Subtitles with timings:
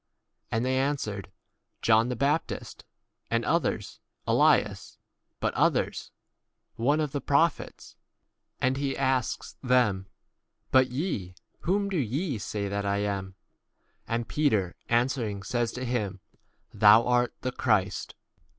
[0.49, 1.31] And they answered,
[1.83, 2.85] John the baptist;
[3.29, 4.97] and others, Elias;
[5.39, 6.09] but others,
[6.75, 7.95] One of the pro 29 phets.
[8.59, 9.55] And he x asks?
[9.61, 10.07] them,
[10.71, 13.35] But ye, whom do ye say that I am?
[14.07, 16.19] And Peter answering says to him,
[16.71, 18.15] 30 Thou art the Christ.